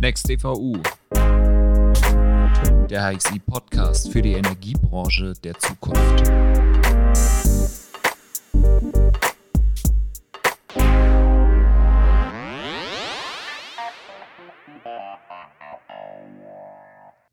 [0.00, 0.76] Next EVU.
[2.90, 6.30] Der HXI Podcast für die Energiebranche der Zukunft.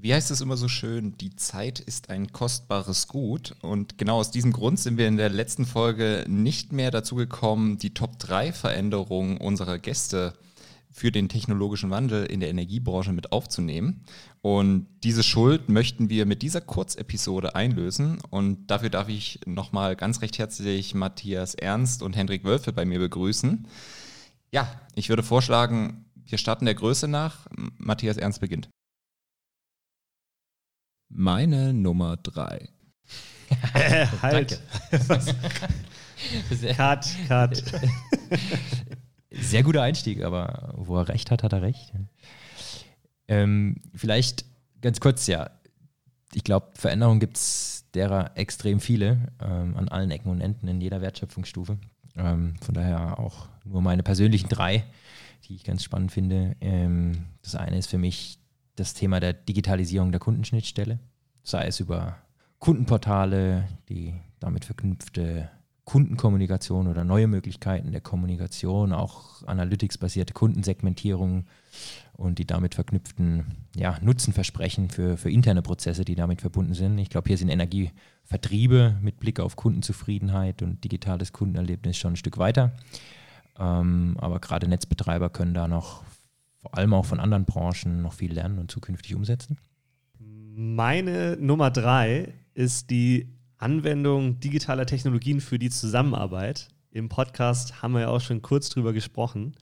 [0.00, 3.54] Wie heißt es immer so schön, die Zeit ist ein kostbares Gut.
[3.62, 7.78] Und genau aus diesem Grund sind wir in der letzten Folge nicht mehr dazu gekommen,
[7.78, 10.34] die Top 3 Veränderungen unserer Gäste
[10.90, 14.04] für den technologischen Wandel in der Energiebranche mit aufzunehmen.
[14.40, 18.18] Und diese Schuld möchten wir mit dieser Kurzepisode einlösen.
[18.30, 22.98] Und dafür darf ich nochmal ganz recht herzlich Matthias Ernst und Hendrik Wölfe bei mir
[22.98, 23.66] begrüßen.
[24.50, 27.46] Ja, ich würde vorschlagen, wir starten der Größe nach.
[27.76, 28.68] Matthias Ernst beginnt.
[31.10, 32.68] Meine Nummer drei.
[33.72, 34.60] Äh, halt.
[36.76, 37.62] cut, cut.
[39.48, 41.92] Sehr guter Einstieg, aber wo er recht hat, hat er recht.
[43.28, 44.44] Ähm, vielleicht
[44.80, 45.50] ganz kurz, ja.
[46.34, 50.80] Ich glaube, Veränderungen gibt es derer extrem viele ähm, an allen Ecken und Enden in
[50.80, 51.78] jeder Wertschöpfungsstufe.
[52.16, 54.84] Ähm, von daher auch nur meine persönlichen drei,
[55.44, 56.56] die ich ganz spannend finde.
[56.60, 58.38] Ähm, das eine ist für mich
[58.76, 60.98] das Thema der Digitalisierung der Kundenschnittstelle,
[61.42, 62.18] sei es über
[62.58, 65.50] Kundenportale, die damit verknüpfte
[65.88, 71.46] Kundenkommunikation oder neue Möglichkeiten der Kommunikation, auch Analytics-basierte Kundensegmentierung
[72.12, 76.98] und die damit verknüpften ja, Nutzenversprechen für, für interne Prozesse, die damit verbunden sind.
[76.98, 82.36] Ich glaube, hier sind Energievertriebe mit Blick auf Kundenzufriedenheit und digitales Kundenerlebnis schon ein Stück
[82.36, 82.72] weiter.
[83.58, 86.02] Ähm, aber gerade Netzbetreiber können da noch
[86.60, 89.56] vor allem auch von anderen Branchen noch viel lernen und zukünftig umsetzen?
[90.54, 96.68] Meine Nummer drei ist die Anwendung digitaler Technologien für die Zusammenarbeit.
[96.90, 99.56] Im Podcast haben wir ja auch schon kurz drüber gesprochen.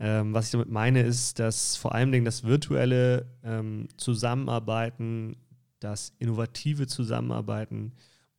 [0.00, 5.36] Ähm, was ich damit meine, ist, dass vor allen Dingen das virtuelle ähm, Zusammenarbeiten,
[5.80, 7.92] das innovative Zusammenarbeiten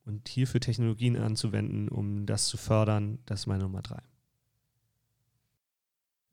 [0.04, 4.00] und hierfür Technologien anzuwenden, um das zu fördern, das ist meine Nummer drei.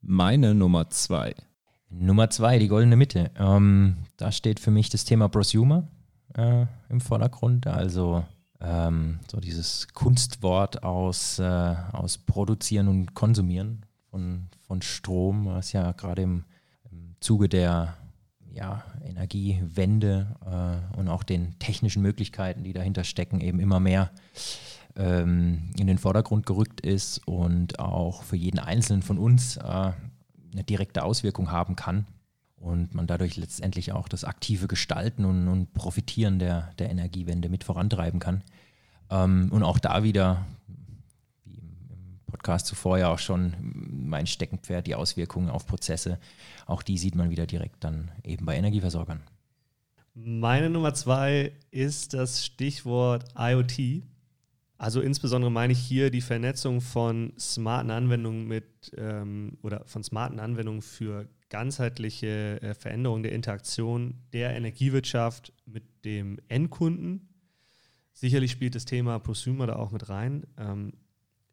[0.02, 1.36] Meine Nummer zwei.
[1.90, 3.32] Nummer zwei, die goldene Mitte.
[3.38, 5.88] Ähm, da steht für mich das Thema Prosumer
[6.34, 7.68] äh, im Vordergrund.
[7.68, 8.26] Also
[8.62, 15.92] ähm, so dieses Kunstwort aus, äh, aus Produzieren und Konsumieren von, von Strom, was ja
[15.92, 16.44] gerade im,
[16.90, 17.98] im Zuge der
[18.52, 24.12] ja, Energiewende äh, und auch den technischen Möglichkeiten, die dahinter stecken, eben immer mehr
[24.96, 30.64] ähm, in den Vordergrund gerückt ist und auch für jeden Einzelnen von uns äh, eine
[30.68, 32.08] direkte Auswirkung haben kann
[32.60, 37.64] und man dadurch letztendlich auch das aktive Gestalten und, und Profitieren der, der Energiewende mit
[37.64, 38.44] vorantreiben kann.
[39.10, 40.46] Ähm, und auch da wieder,
[41.46, 46.20] wie im Podcast zuvor ja auch schon, mein Steckenpferd, die Auswirkungen auf Prozesse,
[46.66, 49.22] auch die sieht man wieder direkt dann eben bei Energieversorgern.
[50.14, 54.04] Meine Nummer zwei ist das Stichwort IoT.
[54.80, 60.40] Also insbesondere meine ich hier die Vernetzung von smarten Anwendungen mit ähm, oder von smarten
[60.40, 67.30] Anwendungen für ganzheitliche äh, Veränderung der Interaktion der Energiewirtschaft mit dem Endkunden.
[68.14, 70.46] Sicherlich spielt das Thema Prosumer da auch mit rein.
[70.58, 70.94] Ähm,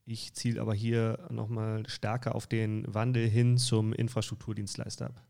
[0.07, 5.23] ich ziele aber hier nochmal stärker auf den Wandel hin zum Infrastrukturdienstleister ab.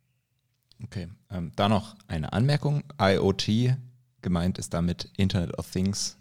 [0.83, 2.83] Okay, ähm, da noch eine Anmerkung.
[3.01, 3.77] IoT,
[4.23, 6.17] gemeint ist damit Internet of Things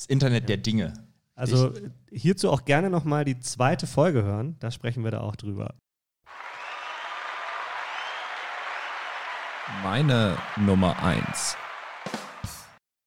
[0.00, 0.46] das Internet ja.
[0.48, 0.92] der Dinge.
[1.34, 1.74] Also
[2.10, 4.56] ich, hierzu auch gerne nochmal die zweite Folge hören.
[4.60, 5.74] Da sprechen wir da auch drüber.
[9.82, 11.56] Meine Nummer 1.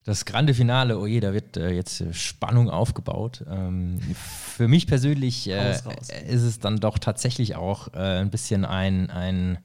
[0.04, 3.44] Das grande Finale, oh je, da wird äh, jetzt äh, Spannung aufgebaut.
[3.48, 5.72] Ähm, für mich persönlich äh,
[6.28, 9.58] ist es dann doch tatsächlich auch äh, ein bisschen ein, ein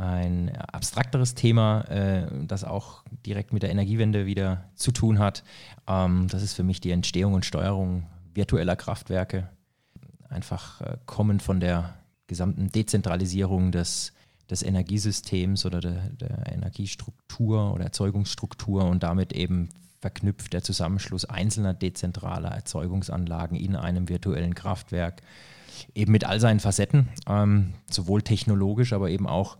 [0.00, 5.44] ein abstrakteres Thema, äh, das auch direkt mit der Energiewende wieder zu tun hat.
[5.86, 9.50] Ähm, das ist für mich die Entstehung und Steuerung virtueller Kraftwerke.
[10.30, 11.94] Einfach äh, kommen von der
[12.28, 14.12] gesamten Dezentralisierung des,
[14.50, 19.68] des Energiesystems oder der, der Energiestruktur oder Erzeugungsstruktur und damit eben
[20.00, 25.22] verknüpft der Zusammenschluss einzelner dezentraler Erzeugungsanlagen in einem virtuellen Kraftwerk,
[25.94, 29.58] eben mit all seinen Facetten, ähm, sowohl technologisch, aber eben auch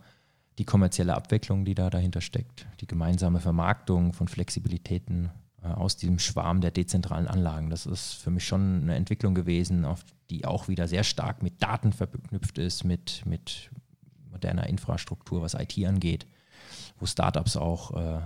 [0.59, 5.31] die kommerzielle Abwicklung, die da dahinter steckt, die gemeinsame Vermarktung von Flexibilitäten
[5.63, 7.71] äh, aus diesem Schwarm der dezentralen Anlagen.
[7.71, 11.63] Das ist für mich schon eine Entwicklung gewesen, auf die auch wieder sehr stark mit
[11.63, 13.71] Daten verknüpft ist, mit, mit
[14.31, 16.27] moderner Infrastruktur, was IT angeht,
[16.99, 18.21] wo Startups auch äh,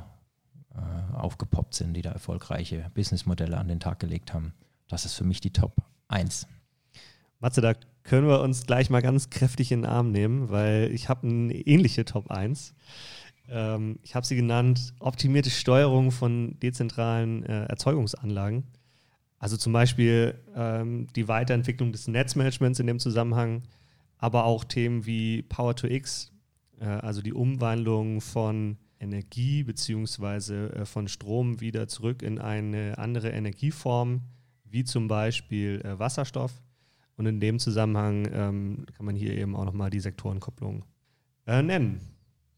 [0.75, 4.55] äh, aufgepoppt sind, die da erfolgreiche Businessmodelle an den Tag gelegt haben.
[4.89, 5.77] Das ist für mich die Top
[6.09, 6.47] 1.
[7.41, 11.09] Matze, da können wir uns gleich mal ganz kräftig in den Arm nehmen, weil ich
[11.09, 12.75] habe eine ähnliche Top 1.
[13.49, 18.65] Ähm, ich habe sie genannt optimierte Steuerung von dezentralen äh, Erzeugungsanlagen.
[19.39, 23.63] Also zum Beispiel ähm, die Weiterentwicklung des Netzmanagements in dem Zusammenhang,
[24.19, 26.33] aber auch Themen wie Power to X,
[26.81, 30.67] äh, also die Umwandlung von Energie bzw.
[30.67, 34.23] Äh, von Strom wieder zurück in eine andere Energieform,
[34.65, 36.53] wie zum Beispiel äh, Wasserstoff.
[37.17, 40.85] Und in dem Zusammenhang ähm, kann man hier eben auch nochmal die Sektorenkopplung
[41.47, 42.01] äh, nennen.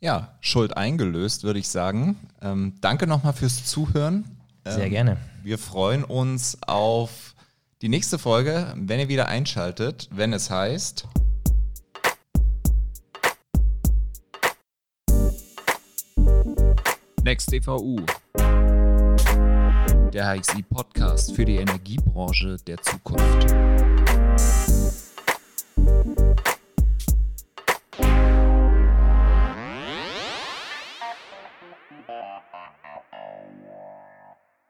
[0.00, 2.16] Ja, Schuld eingelöst, würde ich sagen.
[2.40, 4.24] Ähm, danke nochmal fürs Zuhören.
[4.64, 5.16] Ähm, Sehr gerne.
[5.42, 7.34] Wir freuen uns auf
[7.82, 11.06] die nächste Folge, wenn ihr wieder einschaltet, wenn es heißt.
[17.26, 17.96] Next DVU.
[20.12, 23.52] Der HXI Podcast für die Energiebranche der Zukunft.